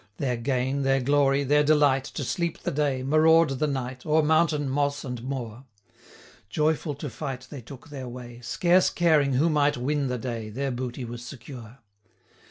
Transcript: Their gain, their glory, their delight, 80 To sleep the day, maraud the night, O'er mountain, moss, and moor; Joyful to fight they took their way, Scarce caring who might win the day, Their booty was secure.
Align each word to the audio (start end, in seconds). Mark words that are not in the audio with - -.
Their 0.17 0.35
gain, 0.35 0.81
their 0.81 0.99
glory, 0.99 1.43
their 1.43 1.63
delight, 1.63 2.07
80 2.11 2.13
To 2.15 2.23
sleep 2.23 2.57
the 2.63 2.71
day, 2.71 3.03
maraud 3.03 3.49
the 3.59 3.67
night, 3.67 4.03
O'er 4.03 4.23
mountain, 4.23 4.67
moss, 4.67 5.05
and 5.05 5.21
moor; 5.23 5.63
Joyful 6.49 6.95
to 6.95 7.07
fight 7.07 7.45
they 7.51 7.61
took 7.61 7.89
their 7.89 8.09
way, 8.09 8.39
Scarce 8.41 8.89
caring 8.89 9.33
who 9.33 9.47
might 9.47 9.77
win 9.77 10.07
the 10.07 10.17
day, 10.17 10.49
Their 10.49 10.71
booty 10.71 11.05
was 11.05 11.23
secure. 11.23 11.77